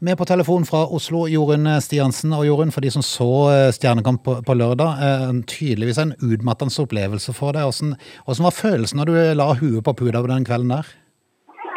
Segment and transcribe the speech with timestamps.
[0.00, 2.32] Med på telefon fra Oslo, Jorunn Stiansen.
[2.34, 6.82] Og Jorunn, for de som så eh, Stjernekamp på, på lørdag, eh, tydeligvis en utmattende
[6.82, 7.68] opplevelse for deg.
[7.68, 7.94] Hvordan,
[8.26, 10.90] hvordan var følelsen når du la huet på puta den kvelden der?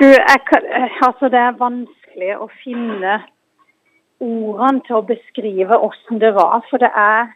[0.01, 0.39] Du, jeg,
[1.05, 3.19] altså det er vanskelig å finne
[4.21, 6.63] ordene til å beskrive hvordan det var.
[6.71, 7.34] For det er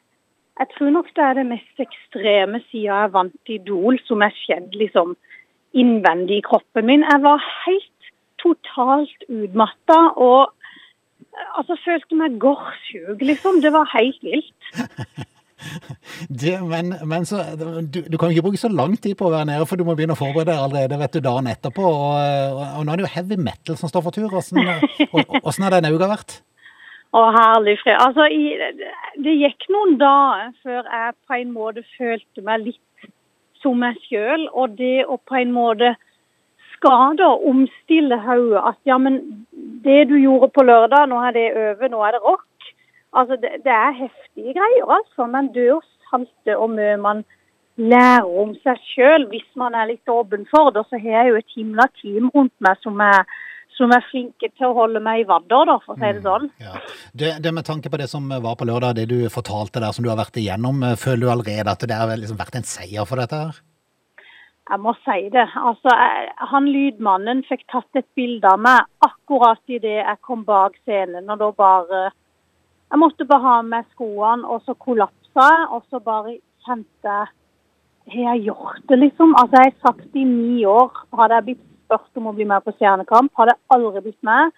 [0.60, 4.76] Jeg tror nok det er det mest ekstreme siden jeg vant Idol, som er skjedd
[4.78, 5.16] liksom
[5.74, 7.06] innvendig i kroppen min.
[7.08, 8.10] Jeg var helt
[8.44, 10.52] totalt utmatta og
[11.58, 13.62] altså følte meg gårdssjuk, liksom.
[13.64, 14.56] Det var helt vilt.
[16.42, 17.44] Det, men men så,
[17.94, 19.94] du, du kan ikke bruke så lang tid på å være nede, for du må
[19.94, 21.86] begynne å forberede deg allerede vet du, dagen etterpå.
[21.86, 24.34] Og, og, og nå er det jo heavy metal som står for tur.
[24.42, 26.40] Åssen har den uka vært?
[27.12, 27.98] Å, herlig fred.
[28.00, 28.56] Altså, i,
[29.22, 33.12] det gikk noen dager før jeg på en måte følte meg litt
[33.62, 34.48] som meg sjøl.
[34.56, 35.94] Og det å på en måte
[36.82, 38.64] skade og omstille hodet.
[38.72, 39.46] At ja, men
[39.86, 42.72] det du gjorde på lørdag, nå er det over, nå er det rock.
[43.18, 45.28] Altså, det, det er heftige greier, altså.
[45.28, 47.24] Man dør salte og mye man
[47.80, 50.84] lærer om seg sjøl hvis man er litt åpen for det.
[50.84, 53.26] Og så har jeg jo et himla team rundt meg som er,
[53.78, 56.48] som er flinke til å holde meg i vadder, da, for å si det sånn.
[56.62, 56.78] Ja.
[57.12, 60.06] Det, det Med tanke på det som var på lørdag, det du fortalte der som
[60.06, 63.24] du har vært igjennom, føler du allerede at det har liksom vært en seier for
[63.24, 63.62] dette her?
[64.72, 65.48] Jeg må si det.
[65.60, 70.78] Altså, jeg, han lydmannen fikk tatt et bilde av meg akkurat idet jeg kom bak
[70.86, 71.28] scenen.
[71.30, 72.04] Og da bare
[72.92, 75.68] Jeg måtte bare ha med skoene, og så kollapsa jeg.
[75.76, 77.28] Og så bare kjente jeg
[78.12, 79.36] Har jeg gjort det, liksom?
[79.36, 80.90] Altså, jeg har sagt i ni år
[81.20, 84.56] Hadde jeg blitt spurt om å bli med på Stjernekamp, hadde jeg aldri blitt med.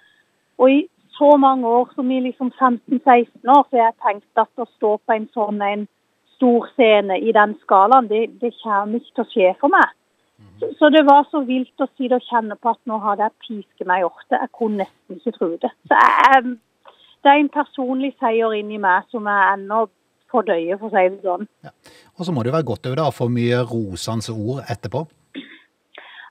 [0.62, 0.80] Og i
[1.18, 4.96] så mange år, som i liksom 15-16 år, så har jeg tenkt at å stå
[4.98, 5.88] på en sånn en
[6.36, 9.94] stor scene i den skalaen, det, det kommer ikke til å skje for meg.
[10.60, 13.28] Så, så det var så vilt å si det og kjenne på at nå hadde
[13.28, 14.38] jeg pisket meg i hjortet.
[14.38, 15.74] Jeg kunne nesten ikke tro det.
[15.90, 16.54] Så jeg,
[17.24, 19.86] det er en personlig seier inni meg som jeg ennå
[20.34, 21.50] fordøyer, for å si det sånn.
[22.18, 25.06] Og så må det være godt over å få mye rosende ord etterpå.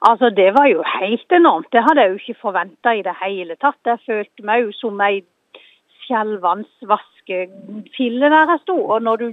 [0.03, 1.69] Altså, det var jo helt enormt.
[1.71, 3.79] Det hadde jeg jo ikke forventa i det hele tatt.
[3.87, 5.21] Jeg følte meg jo som ei
[6.03, 8.77] skjelvende vaskefille der jeg sto.
[8.83, 9.29] Og når du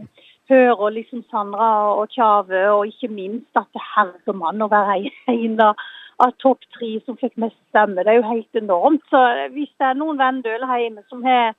[0.49, 5.63] hører liksom Sandra og Tjave, og ikke minst at det herre mann å være en
[5.63, 5.87] av,
[6.43, 9.05] topp tre som fikk mest stemme, det er jo helt enormt.
[9.11, 9.21] Så
[9.55, 11.55] hvis det er noen Vendøl hjemme som har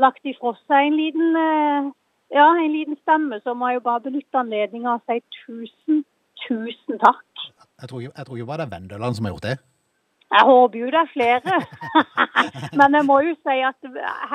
[0.00, 1.90] lagt ifra seg en liten, eh,
[2.34, 6.04] ja, en liten stemme, så må jeg jo bare benytte anledninga og si tusen,
[6.46, 7.26] tusen takk.
[7.80, 9.58] Jeg tror, jeg tror ikke bare det er Vendøland som har gjort det.
[10.30, 11.54] Jeg håper jo det er flere.
[12.78, 13.88] Men jeg må jo si at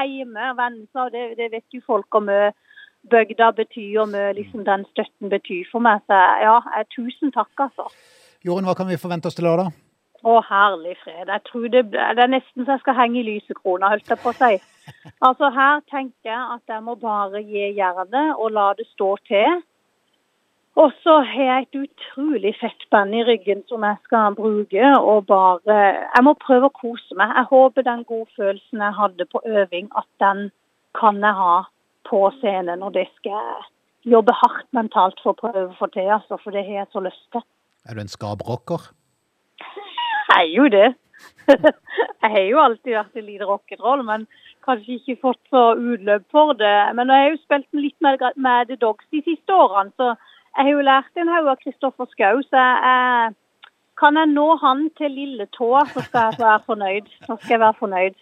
[0.07, 2.51] hjemme, Vennesla, det, det vet jo folk om mye
[3.11, 6.03] bygda betyr, og mye liksom den støtten betyr for meg.
[6.09, 6.59] Så ja,
[6.95, 7.89] tusen takk, altså.
[8.45, 9.73] Jorunn, hva kan vi forvente oss til lørdag?
[10.25, 11.29] Å, herlig fred.
[11.29, 14.33] Jeg tror det, det er nesten så jeg skal henge i lysekrona, holdt jeg på
[14.33, 14.55] å si.
[15.25, 19.63] Altså Her tenker jeg at jeg må bare gi jernet og la det stå til.
[20.75, 24.89] Og så har jeg et utrolig fett band i ryggen som jeg skal bruke.
[24.97, 25.77] og bare,
[26.15, 27.31] Jeg må prøve å kose meg.
[27.37, 30.51] Jeg håper den godfølelsen jeg hadde på øving, at den
[30.99, 31.55] kan jeg ha
[32.09, 32.83] på scenen.
[32.85, 36.55] Og det skal jeg jobbe hardt mentalt for å prøve å få til, altså, for
[36.55, 37.45] det har jeg så lyst til.
[37.85, 38.91] Er du en skabrocker?
[40.29, 40.87] Jeg er jo det.
[42.21, 44.25] jeg har jo alltid vært en liten rock'n'roll, men
[44.65, 46.77] kanskje ikke fått så utløp for det.
[46.97, 50.09] Men jeg har jo spilt litt med, med The Dogs de siste årene, så
[50.55, 52.41] jeg har jo lært en haug av Kristoffer Schou.
[52.49, 53.35] Så jeg,
[54.01, 57.11] kan jeg nå han til lilletåa, så skal jeg være fornøyd.
[57.27, 58.19] Så skal jeg være fornøyd.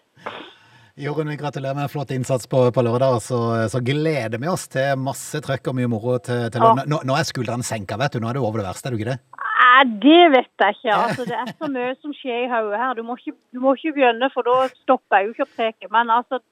[0.95, 3.15] Jorunn, vi gratulerer med en flott innsats på, på lørdag.
[3.25, 3.37] Så,
[3.69, 6.85] så gleder vi oss til masse trøkk og mye moro til, til lørdag.
[6.91, 8.19] Nå, nå er skuldrene senka, vet du.
[8.21, 9.17] Nå er du over det verste, er du ikke det?
[9.41, 10.97] Nei, det vet jeg ikke.
[10.99, 12.93] Altså, det er så mye som skjer i hodet her.
[12.99, 15.89] Du må, ikke, du må ikke begynne, for da stopper jeg jo ikke å preke.
[15.97, 16.43] Men altså,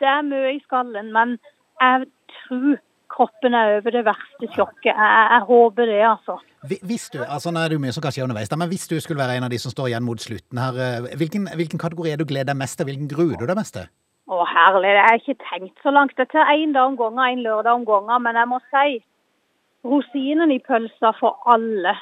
[0.00, 1.12] det er mye i skallen.
[1.12, 1.36] Men
[1.84, 2.80] jeg tror
[3.12, 4.94] kroppen er over det verste sjokket.
[4.94, 6.40] Jeg, jeg håper det, altså.
[6.68, 8.86] Hvi- Hvis du, altså Nå er det jo mye som kan skje underveis, men hvis
[8.88, 11.78] du skulle være en av de som står igjen mot slutten her, eh, hvilken, hvilken
[11.80, 12.84] kategori er du gleder deg mest til?
[12.90, 13.88] Hvilken gruer du deg mest til?
[14.30, 14.92] Å, herlig.
[14.94, 16.12] Jeg har ikke tenkt så langt.
[16.16, 18.22] Det tar én dag om gangen, en lørdag om gangen.
[18.22, 19.00] Men jeg må si
[19.84, 21.96] rosinen i pølsa for alle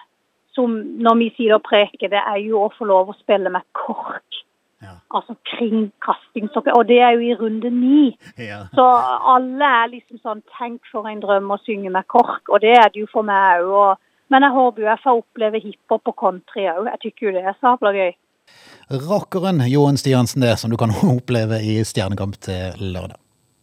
[0.56, 3.62] som når vi sier å preke, det er jo å få lov å spille med
[3.78, 4.42] kork.
[4.82, 4.96] Ja.
[5.14, 6.74] Altså kringkastingssokker.
[6.78, 8.16] Og det er jo i runde ni.
[8.38, 8.64] Ja.
[8.74, 8.84] Så
[9.34, 12.42] alle er liksom sånn Tenk for en drøm å synge med kork.
[12.50, 13.96] Og det er det jo for meg òg.
[14.32, 16.88] Men jeg håper jo jeg får oppleve hiphop og country òg.
[16.92, 18.12] Jeg tykker jo det er sabla gøy.
[19.08, 23.18] Rockeren Johan Stiansen, det som du kan oppleve i Stjernekamp til lørdag.